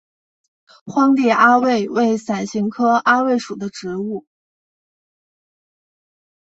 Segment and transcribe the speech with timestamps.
[0.87, 4.25] 荒地阿魏为伞形科阿魏属的植物。